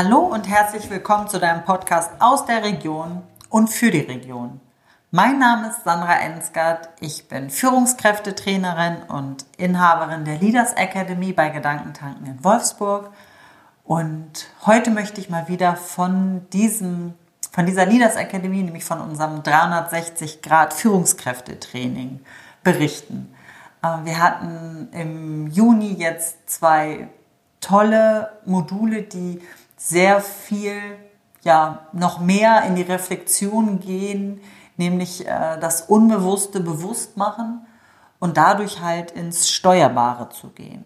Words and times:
Hallo 0.00 0.20
und 0.20 0.48
herzlich 0.48 0.88
willkommen 0.90 1.26
zu 1.26 1.40
deinem 1.40 1.64
Podcast 1.64 2.12
aus 2.20 2.46
der 2.46 2.62
Region 2.62 3.20
und 3.48 3.66
für 3.66 3.90
die 3.90 3.98
Region. 3.98 4.60
Mein 5.10 5.40
Name 5.40 5.70
ist 5.70 5.82
Sandra 5.82 6.20
Ensgard. 6.20 6.88
Ich 7.00 7.26
bin 7.26 7.50
Führungskräftetrainerin 7.50 8.98
und 9.08 9.44
Inhaberin 9.56 10.24
der 10.24 10.38
Leaders 10.38 10.74
Academy 10.74 11.32
bei 11.32 11.48
Gedankentanken 11.48 12.26
in 12.26 12.44
Wolfsburg. 12.44 13.10
Und 13.82 14.46
heute 14.64 14.92
möchte 14.92 15.20
ich 15.20 15.30
mal 15.30 15.48
wieder 15.48 15.74
von 15.74 16.48
diesem, 16.52 17.14
von 17.50 17.66
dieser 17.66 17.84
Leaders 17.84 18.14
Academy, 18.14 18.62
nämlich 18.62 18.84
von 18.84 19.00
unserem 19.00 19.42
360 19.42 20.42
Grad 20.42 20.74
Führungskräftetraining 20.74 22.20
berichten. 22.62 23.34
Äh, 23.82 23.88
wir 24.04 24.22
hatten 24.22 24.90
im 24.92 25.48
Juni 25.48 25.94
jetzt 25.94 26.48
zwei 26.48 27.08
tolle 27.60 28.30
Module, 28.46 29.02
die 29.02 29.42
sehr 29.78 30.20
viel, 30.20 30.80
ja, 31.42 31.86
noch 31.92 32.20
mehr 32.20 32.64
in 32.64 32.74
die 32.74 32.82
Reflexion 32.82 33.80
gehen, 33.80 34.42
nämlich 34.76 35.26
äh, 35.26 35.58
das 35.58 35.82
Unbewusste 35.82 36.60
bewusst 36.60 37.16
machen 37.16 37.66
und 38.18 38.36
dadurch 38.36 38.82
halt 38.82 39.12
ins 39.12 39.48
Steuerbare 39.48 40.28
zu 40.28 40.48
gehen. 40.48 40.84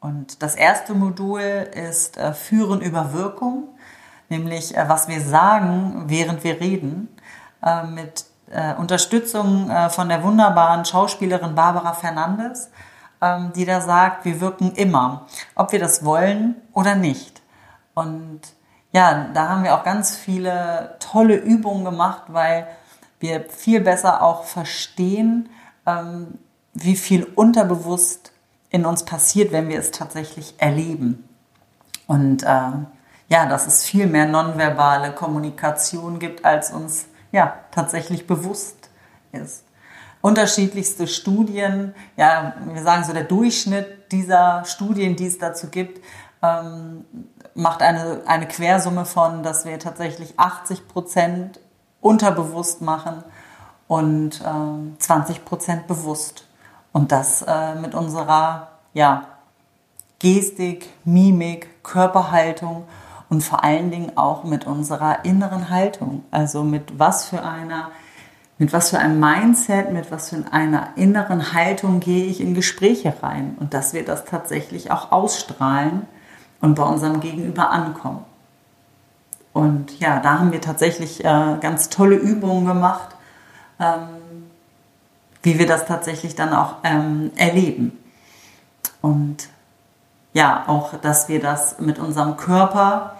Und 0.00 0.42
das 0.42 0.56
erste 0.56 0.94
Modul 0.94 1.40
ist 1.40 2.16
äh, 2.16 2.34
Führen 2.34 2.80
über 2.80 3.12
Wirkung, 3.12 3.68
nämlich 4.28 4.76
äh, 4.76 4.88
was 4.88 5.06
wir 5.08 5.20
sagen, 5.20 6.04
während 6.08 6.42
wir 6.42 6.60
reden, 6.60 7.08
äh, 7.62 7.84
mit 7.84 8.24
äh, 8.50 8.74
Unterstützung 8.74 9.70
äh, 9.70 9.90
von 9.90 10.08
der 10.08 10.24
wunderbaren 10.24 10.84
Schauspielerin 10.84 11.54
Barbara 11.54 11.92
Fernandes, 11.92 12.70
ähm, 13.20 13.52
die 13.54 13.64
da 13.64 13.80
sagt, 13.80 14.24
wir 14.24 14.40
wirken 14.40 14.72
immer, 14.72 15.26
ob 15.54 15.70
wir 15.70 15.78
das 15.78 16.04
wollen 16.04 16.56
oder 16.72 16.96
nicht. 16.96 17.41
Und 17.94 18.40
ja, 18.92 19.28
da 19.32 19.48
haben 19.48 19.64
wir 19.64 19.74
auch 19.74 19.84
ganz 19.84 20.16
viele 20.16 20.96
tolle 21.00 21.36
Übungen 21.36 21.84
gemacht, 21.84 22.24
weil 22.28 22.66
wir 23.20 23.44
viel 23.48 23.80
besser 23.80 24.22
auch 24.22 24.44
verstehen, 24.44 25.48
ähm, 25.86 26.38
wie 26.74 26.96
viel 26.96 27.24
unterbewusst 27.24 28.32
in 28.70 28.86
uns 28.86 29.04
passiert, 29.04 29.52
wenn 29.52 29.68
wir 29.68 29.78
es 29.78 29.90
tatsächlich 29.90 30.54
erleben. 30.58 31.28
Und 32.06 32.42
äh, 32.42 32.70
ja, 33.28 33.46
dass 33.46 33.66
es 33.66 33.84
viel 33.84 34.06
mehr 34.06 34.26
nonverbale 34.26 35.12
Kommunikation 35.12 36.18
gibt, 36.18 36.44
als 36.44 36.70
uns 36.70 37.06
ja 37.30 37.56
tatsächlich 37.70 38.26
bewusst 38.26 38.90
ist. 39.32 39.64
Unterschiedlichste 40.20 41.06
Studien, 41.06 41.94
ja, 42.16 42.54
wir 42.64 42.82
sagen 42.82 43.04
so 43.04 43.12
der 43.12 43.24
Durchschnitt 43.24 44.12
dieser 44.12 44.64
Studien, 44.64 45.16
die 45.16 45.26
es 45.26 45.38
dazu 45.38 45.68
gibt, 45.68 46.04
ähm, 46.42 47.04
macht 47.54 47.82
eine, 47.82 48.22
eine 48.26 48.46
Quersumme 48.46 49.04
von, 49.04 49.42
dass 49.42 49.64
wir 49.64 49.78
tatsächlich 49.78 50.38
80 50.38 50.88
Prozent 50.88 51.60
unterbewusst 52.00 52.82
machen 52.82 53.22
und 53.86 54.40
äh, 54.40 54.98
20 54.98 55.44
Prozent 55.44 55.86
bewusst. 55.86 56.46
Und 56.92 57.12
das 57.12 57.42
äh, 57.42 57.74
mit 57.76 57.94
unserer 57.94 58.68
ja, 58.92 59.26
Gestik, 60.18 60.90
Mimik, 61.04 61.82
Körperhaltung 61.82 62.84
und 63.28 63.42
vor 63.42 63.64
allen 63.64 63.90
Dingen 63.90 64.16
auch 64.16 64.44
mit 64.44 64.66
unserer 64.66 65.24
inneren 65.24 65.70
Haltung. 65.70 66.24
Also 66.30 66.64
mit 66.64 66.98
was 66.98 67.24
für 67.26 67.42
einer, 67.42 67.90
mit 68.58 68.72
was 68.72 68.90
für 68.90 68.98
einem 68.98 69.18
Mindset, 69.18 69.90
mit 69.90 70.10
was 70.10 70.30
für 70.30 70.44
einer 70.50 70.88
inneren 70.96 71.54
Haltung 71.54 72.00
gehe 72.00 72.26
ich 72.26 72.40
in 72.40 72.54
Gespräche 72.54 73.14
rein 73.22 73.56
und 73.58 73.74
dass 73.74 73.94
wir 73.94 74.04
das 74.04 74.24
tatsächlich 74.24 74.90
auch 74.90 75.12
ausstrahlen 75.12 76.06
und 76.62 76.74
bei 76.74 76.84
unserem 76.84 77.20
Gegenüber 77.20 77.70
ankommen. 77.70 78.24
Und 79.52 80.00
ja, 80.00 80.20
da 80.20 80.38
haben 80.38 80.52
wir 80.52 80.62
tatsächlich 80.62 81.22
äh, 81.22 81.58
ganz 81.60 81.90
tolle 81.90 82.16
Übungen 82.16 82.64
gemacht, 82.64 83.14
ähm, 83.78 84.48
wie 85.42 85.58
wir 85.58 85.66
das 85.66 85.84
tatsächlich 85.84 86.34
dann 86.34 86.54
auch 86.54 86.76
ähm, 86.84 87.32
erleben. 87.36 87.98
Und 89.02 89.48
ja, 90.32 90.64
auch, 90.68 90.94
dass 90.94 91.28
wir 91.28 91.40
das 91.40 91.78
mit 91.80 91.98
unserem 91.98 92.38
Körper 92.38 93.16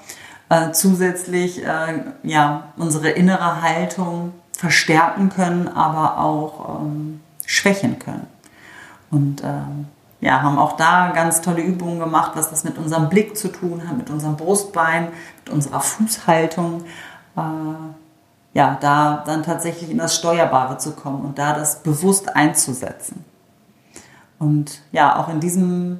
äh, 0.49 0.71
zusätzlich, 0.73 1.63
äh, 1.65 2.05
ja, 2.23 2.69
unsere 2.77 3.11
innere 3.11 3.61
Haltung 3.61 4.33
verstärken 4.57 5.29
können, 5.29 5.69
aber 5.69 6.19
auch 6.19 6.81
ähm, 6.81 7.21
schwächen 7.45 7.99
können. 7.99 8.27
Und 9.11 9.43
ähm, 9.45 9.89
ja, 10.23 10.41
haben 10.41 10.57
auch 10.57 10.77
da 10.77 11.11
ganz 11.13 11.41
tolle 11.41 11.63
Übungen 11.63 11.99
gemacht, 11.99 12.33
was 12.37 12.49
das 12.49 12.63
mit 12.63 12.79
unserem 12.79 13.09
Blick 13.09 13.37
zu 13.37 13.49
tun 13.49 13.83
hat, 13.87 13.99
mit 13.99 14.09
unserem 14.09 14.37
Brustbein, 14.37 15.09
mit 15.45 15.53
unserer 15.53 15.81
Fußhaltung. 15.81 16.85
Äh, 17.37 17.41
ja, 18.55 18.79
da 18.81 19.25
dann 19.27 19.43
tatsächlich 19.43 19.91
in 19.91 19.99
das 19.99 20.15
Steuerbare 20.15 20.79
zu 20.79 20.93
kommen 20.93 21.25
und 21.25 21.39
da 21.39 21.55
das 21.55 21.83
bewusst 21.83 22.37
einzusetzen. 22.37 23.25
Und 24.39 24.83
ja, 24.93 25.19
auch 25.19 25.29
in 25.29 25.41
diesem, 25.41 25.99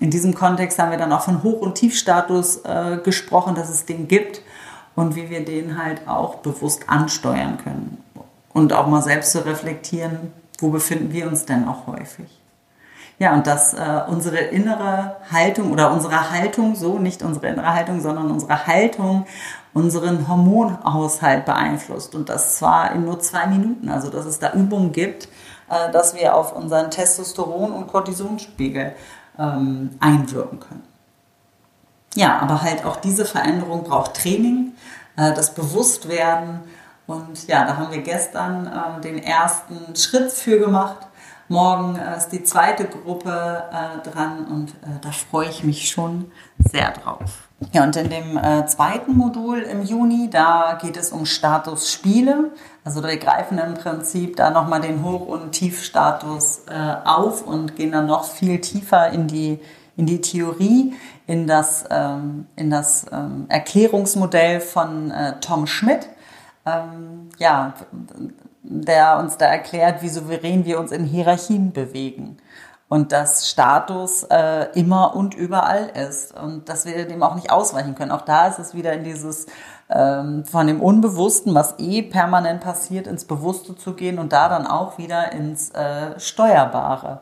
in 0.00 0.10
diesem 0.10 0.34
Kontext 0.34 0.78
haben 0.80 0.90
wir 0.90 0.98
dann 0.98 1.12
auch 1.12 1.22
von 1.22 1.44
Hoch- 1.44 1.60
und 1.60 1.76
Tiefstatus 1.76 2.64
äh, 2.64 2.98
gesprochen, 3.04 3.54
dass 3.54 3.68
es 3.68 3.84
den 3.84 4.08
gibt 4.08 4.40
und 4.96 5.14
wie 5.14 5.30
wir 5.30 5.44
den 5.44 5.80
halt 5.80 6.08
auch 6.08 6.36
bewusst 6.36 6.88
ansteuern 6.88 7.58
können. 7.58 8.02
Und 8.52 8.72
auch 8.72 8.88
mal 8.88 9.02
selbst 9.02 9.30
zu 9.30 9.44
reflektieren, 9.44 10.32
wo 10.58 10.70
befinden 10.70 11.12
wir 11.12 11.28
uns 11.28 11.44
denn 11.44 11.68
auch 11.68 11.86
häufig. 11.86 12.40
Ja, 13.18 13.32
und 13.32 13.46
dass 13.46 13.72
äh, 13.72 14.02
unsere 14.08 14.36
innere 14.36 15.16
Haltung 15.32 15.72
oder 15.72 15.90
unsere 15.90 16.30
Haltung, 16.30 16.76
so 16.76 16.98
nicht 16.98 17.22
unsere 17.22 17.48
innere 17.48 17.72
Haltung, 17.72 18.00
sondern 18.00 18.30
unsere 18.30 18.66
Haltung 18.66 19.26
unseren 19.72 20.26
Hormonhaushalt 20.26 21.44
beeinflusst. 21.44 22.14
Und 22.14 22.30
das 22.30 22.56
zwar 22.56 22.92
in 22.92 23.04
nur 23.04 23.20
zwei 23.20 23.46
Minuten. 23.46 23.90
Also 23.90 24.08
dass 24.10 24.24
es 24.24 24.38
da 24.38 24.52
Übungen 24.52 24.92
gibt, 24.92 25.28
äh, 25.70 25.90
dass 25.92 26.14
wir 26.14 26.34
auf 26.34 26.54
unseren 26.56 26.90
Testosteron- 26.90 27.72
und 27.72 27.86
Cortisonspiegel 27.86 28.94
ähm, 29.38 29.90
einwirken 30.00 30.60
können. 30.60 30.82
Ja, 32.14 32.38
aber 32.38 32.62
halt 32.62 32.86
auch 32.86 32.96
diese 32.96 33.26
Veränderung 33.26 33.84
braucht 33.84 34.14
Training, 34.14 34.72
äh, 35.16 35.34
das 35.34 35.54
Bewusstwerden. 35.54 36.60
Und 37.06 37.46
ja, 37.46 37.66
da 37.66 37.76
haben 37.76 37.92
wir 37.92 38.00
gestern 38.00 38.66
äh, 38.66 39.00
den 39.02 39.22
ersten 39.22 39.94
Schritt 39.94 40.32
für 40.32 40.58
gemacht 40.58 41.06
Morgen 41.48 41.96
äh, 41.96 42.16
ist 42.16 42.30
die 42.30 42.42
zweite 42.42 42.86
Gruppe 42.86 43.64
äh, 43.70 44.08
dran 44.08 44.46
und 44.46 44.70
äh, 44.70 45.00
da 45.00 45.10
freue 45.10 45.48
ich 45.48 45.62
mich 45.62 45.88
schon 45.88 46.30
sehr 46.58 46.92
drauf. 46.92 47.46
Ja, 47.72 47.84
und 47.84 47.96
in 47.96 48.10
dem 48.10 48.36
äh, 48.36 48.66
zweiten 48.66 49.16
Modul 49.16 49.60
im 49.60 49.82
Juni, 49.82 50.28
da 50.28 50.78
geht 50.80 50.96
es 50.96 51.10
um 51.10 51.24
Status 51.24 51.90
Spiele. 51.90 52.50
Also 52.84 53.02
wir 53.02 53.16
greifen 53.16 53.58
im 53.58 53.74
Prinzip 53.74 54.36
da 54.36 54.50
nochmal 54.50 54.80
den 54.80 55.02
Hoch- 55.02 55.26
und 55.26 55.52
Tiefstatus 55.52 56.64
äh, 56.68 56.96
auf 57.04 57.46
und 57.46 57.76
gehen 57.76 57.92
dann 57.92 58.06
noch 58.06 58.24
viel 58.24 58.60
tiefer 58.60 59.10
in 59.10 59.26
die, 59.26 59.58
in 59.96 60.04
die 60.04 60.20
Theorie, 60.20 60.94
in 61.26 61.46
das, 61.46 61.84
ähm, 61.90 62.46
in 62.56 62.70
das 62.70 63.06
ähm, 63.10 63.46
Erklärungsmodell 63.48 64.60
von 64.60 65.10
äh, 65.10 65.40
Tom 65.40 65.66
Schmidt. 65.66 66.08
Ähm, 66.66 67.30
ja, 67.38 67.72
der 68.68 69.18
uns 69.18 69.36
da 69.36 69.46
erklärt, 69.46 70.02
wie 70.02 70.08
souverän 70.08 70.64
wir 70.64 70.78
uns 70.80 70.92
in 70.92 71.04
Hierarchien 71.04 71.72
bewegen 71.72 72.38
und 72.88 73.12
dass 73.12 73.48
Status 73.48 74.24
äh, 74.24 74.68
immer 74.74 75.14
und 75.16 75.34
überall 75.34 75.88
ist 75.88 76.38
und 76.38 76.68
dass 76.68 76.86
wir 76.86 77.06
dem 77.06 77.22
auch 77.22 77.34
nicht 77.34 77.50
ausweichen 77.50 77.94
können. 77.94 78.12
Auch 78.12 78.22
da 78.22 78.46
ist 78.46 78.58
es 78.58 78.74
wieder 78.74 78.92
in 78.92 79.04
dieses 79.04 79.46
ähm, 79.88 80.44
von 80.44 80.66
dem 80.66 80.80
Unbewussten, 80.80 81.54
was 81.54 81.74
eh 81.78 82.02
permanent 82.02 82.60
passiert, 82.60 83.06
ins 83.06 83.24
Bewusste 83.24 83.76
zu 83.76 83.94
gehen 83.94 84.18
und 84.18 84.32
da 84.32 84.48
dann 84.48 84.66
auch 84.66 84.98
wieder 84.98 85.32
ins 85.32 85.70
äh, 85.70 86.18
Steuerbare 86.18 87.20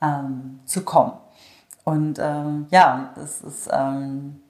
ähm, 0.00 0.60
zu 0.64 0.84
kommen. 0.84 1.12
Und 1.84 2.18
ähm, 2.18 2.66
ja, 2.70 3.10
das 3.16 3.42
ist 3.42 3.68
ähm, 3.72 4.40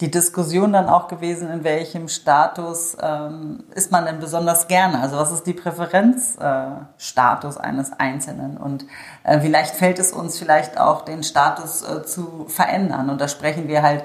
die 0.00 0.10
Diskussion 0.10 0.72
dann 0.72 0.88
auch 0.88 1.06
gewesen, 1.06 1.48
in 1.50 1.62
welchem 1.62 2.08
Status 2.08 2.96
ähm, 3.00 3.62
ist 3.74 3.92
man 3.92 4.06
denn 4.06 4.18
besonders 4.18 4.66
gerne? 4.66 5.00
Also 5.00 5.16
was 5.16 5.30
ist 5.30 5.46
die 5.46 5.52
Präferenzstatus 5.52 7.56
äh, 7.56 7.60
eines 7.60 7.92
Einzelnen? 7.92 8.56
Und 8.56 8.86
äh, 9.22 9.38
vielleicht 9.38 9.76
fällt 9.76 10.00
es 10.00 10.12
uns 10.12 10.38
vielleicht 10.38 10.78
auch, 10.78 11.02
den 11.02 11.22
Status 11.22 11.82
äh, 11.82 12.02
zu 12.02 12.46
verändern. 12.48 13.08
Und 13.08 13.20
da 13.20 13.28
sprechen 13.28 13.68
wir 13.68 13.82
halt 13.82 14.02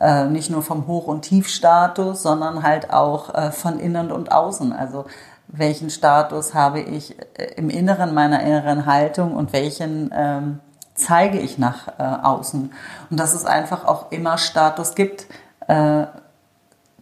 äh, 0.00 0.24
nicht 0.24 0.48
nur 0.48 0.62
vom 0.62 0.86
Hoch- 0.86 1.06
und 1.06 1.22
Tiefstatus, 1.22 2.22
sondern 2.22 2.62
halt 2.62 2.90
auch 2.90 3.34
äh, 3.34 3.52
von 3.52 3.78
innen 3.78 4.10
und 4.10 4.32
außen. 4.32 4.72
Also 4.72 5.04
welchen 5.48 5.90
Status 5.90 6.54
habe 6.54 6.80
ich 6.80 7.14
äh, 7.38 7.52
im 7.56 7.68
Inneren 7.68 8.14
meiner 8.14 8.42
inneren 8.42 8.86
Haltung 8.86 9.34
und 9.34 9.52
welchen 9.52 10.10
ähm, 10.14 10.60
zeige 10.96 11.38
ich 11.38 11.58
nach 11.58 11.88
äh, 11.98 12.02
außen. 12.02 12.72
Und 13.10 13.20
dass 13.20 13.34
es 13.34 13.44
einfach 13.44 13.84
auch 13.84 14.10
immer 14.10 14.38
Status 14.38 14.94
gibt, 14.94 15.26
äh, 15.68 16.06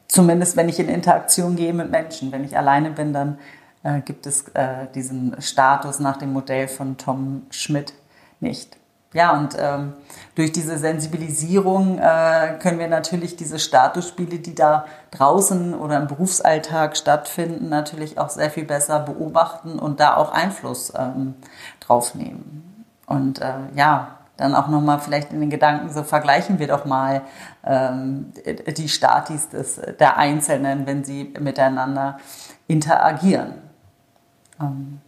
zumindest 0.08 0.56
wenn 0.56 0.69
ich 0.69 0.79
in 0.79 0.88
Interaktion 0.88 1.56
gehe 1.56 1.73
mit 1.73 1.91
Menschen. 1.91 2.32
Wenn 2.32 2.44
ich 2.44 2.56
alleine 2.56 2.91
bin, 2.91 3.12
dann 3.12 3.38
äh, 3.82 4.00
gibt 4.00 4.26
es 4.26 4.49
äh, 4.49 4.87
diesen 4.94 5.41
Status 5.41 6.00
nach 6.00 6.17
dem 6.17 6.32
Modell 6.32 6.69
von 6.69 6.96
Tom 6.96 7.43
Schmidt 7.50 7.94
nicht. 8.41 8.76
ja, 9.12 9.32
und 9.32 9.56
ähm, 9.58 9.93
durch 10.35 10.50
diese 10.50 10.76
Sensibilisierung 10.76 11.99
äh, 11.99 12.58
können 12.61 12.79
wir 12.81 12.88
natürlich 12.88 13.37
diese 13.37 13.58
Statusspiele, 13.58 14.38
die 14.38 14.55
da 14.55 14.87
draußen 15.12 15.73
oder 15.73 15.99
im 15.99 16.08
Berufsalltag 16.08 16.97
stattfinden, 16.97 17.69
natürlich 17.69 18.19
auch 18.19 18.29
sehr 18.29 18.50
viel 18.50 18.64
besser 18.64 18.99
beobachten 19.00 19.79
und 19.79 20.00
da 20.00 20.17
auch 20.17 20.32
Einfluss 20.32 20.93
ähm, 20.99 21.35
drauf 21.81 22.14
nehmen. 22.14 22.74
Und 23.06 23.41
äh, 23.41 23.55
ja, 23.75 24.19
dann 24.37 24.55
auch 24.55 24.69
nochmal 24.69 24.99
vielleicht 24.99 25.33
in 25.33 25.41
den 25.41 25.51
Gedanken, 25.51 25.91
so 25.91 26.03
vergleichen 26.03 26.59
wir 26.59 26.67
doch 26.67 26.85
mal 26.85 27.23
ähm, 27.65 28.33
die 28.45 28.89
Statis 28.89 29.49
des, 29.49 29.81
der 30.01 30.17
Einzelnen, 30.17 30.87
wenn 30.87 31.05
sie 31.05 31.33
miteinander 31.39 32.19
interagieren. 32.67 33.55
Ähm, 34.61 35.01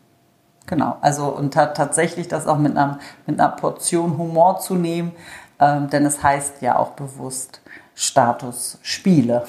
genau, 0.67 0.99
also 1.01 1.27
und 1.27 1.55
tatsächlich 1.55 2.29
das 2.29 2.47
auch 2.47 2.59
mit 2.59 2.77
einer, 2.77 2.99
mit 3.27 3.41
einer 3.41 3.51
Portion 3.51 4.17
Humor 4.17 4.61
zu 4.61 4.77
nehmen, 4.77 5.13
ähm, 5.59 5.91
denn 5.91 6.07
es 6.07 6.23
heißt 6.23 6.63
ja 6.63 6.79
auch 6.79 6.91
bewusst 6.91 7.61
Statusspiele. 7.97 9.45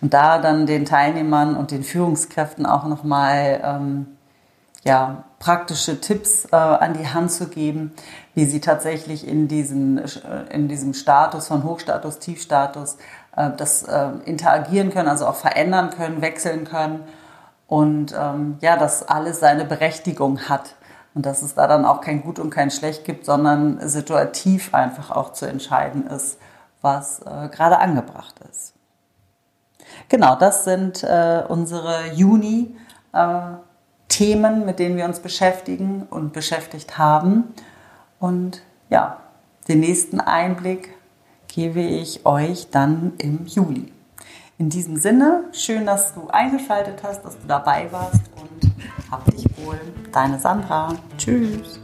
Und 0.00 0.14
da 0.14 0.38
dann 0.38 0.66
den 0.66 0.86
Teilnehmern 0.86 1.56
und 1.56 1.70
den 1.70 1.82
Führungskräften 1.82 2.64
auch 2.64 2.86
nochmal 2.86 3.60
ähm, 3.62 4.06
ja, 4.84 5.24
praktische 5.38 6.00
Tipps 6.00 6.46
äh, 6.46 6.56
an 6.56 6.94
die 6.94 7.06
Hand 7.06 7.30
zu 7.30 7.48
geben, 7.48 7.92
wie 8.34 8.46
sie 8.46 8.60
tatsächlich 8.60 9.26
in, 9.26 9.48
diesen, 9.48 9.98
äh, 9.98 10.44
in 10.50 10.68
diesem 10.68 10.94
Status 10.94 11.48
von 11.48 11.64
Hochstatus, 11.64 12.18
Tiefstatus 12.18 12.96
äh, 13.36 13.50
das 13.56 13.84
äh, 13.84 14.10
interagieren 14.24 14.90
können, 14.90 15.08
also 15.08 15.26
auch 15.26 15.36
verändern 15.36 15.90
können, 15.90 16.20
wechseln 16.20 16.64
können 16.64 17.04
und 17.66 18.14
ähm, 18.18 18.58
ja, 18.60 18.76
dass 18.76 19.08
alles 19.08 19.40
seine 19.40 19.64
Berechtigung 19.64 20.48
hat 20.48 20.74
und 21.14 21.26
dass 21.26 21.42
es 21.42 21.54
da 21.54 21.66
dann 21.66 21.84
auch 21.84 22.00
kein 22.00 22.22
Gut 22.22 22.38
und 22.38 22.50
kein 22.50 22.70
Schlecht 22.70 23.04
gibt, 23.04 23.24
sondern 23.24 23.86
situativ 23.88 24.74
einfach 24.74 25.10
auch 25.10 25.32
zu 25.32 25.46
entscheiden 25.46 26.06
ist, 26.06 26.38
was 26.80 27.20
äh, 27.20 27.48
gerade 27.50 27.78
angebracht 27.78 28.34
ist. 28.50 28.74
Genau, 30.08 30.36
das 30.36 30.64
sind 30.64 31.04
äh, 31.04 31.44
unsere 31.48 32.12
Juni. 32.12 32.76
Äh, 33.12 33.40
Themen, 34.12 34.66
mit 34.66 34.78
denen 34.78 34.98
wir 34.98 35.06
uns 35.06 35.20
beschäftigen 35.20 36.06
und 36.10 36.34
beschäftigt 36.34 36.98
haben. 36.98 37.44
Und 38.20 38.62
ja, 38.90 39.16
den 39.68 39.80
nächsten 39.80 40.20
Einblick 40.20 40.90
gebe 41.48 41.80
ich 41.80 42.26
euch 42.26 42.68
dann 42.70 43.14
im 43.18 43.46
Juli. 43.46 43.90
In 44.58 44.68
diesem 44.68 44.96
Sinne, 44.96 45.44
schön, 45.52 45.86
dass 45.86 46.12
du 46.14 46.28
eingeschaltet 46.28 47.02
hast, 47.02 47.24
dass 47.24 47.38
du 47.38 47.46
dabei 47.48 47.90
warst 47.90 48.20
und 48.36 48.70
hab 49.10 49.24
dich 49.30 49.46
wohl. 49.56 49.80
Deine 50.12 50.38
Sandra. 50.38 50.94
Tschüss. 51.16 51.80